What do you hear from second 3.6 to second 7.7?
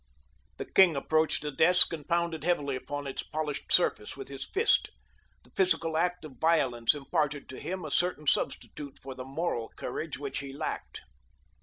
surface with his fist. The physical act of violence imparted to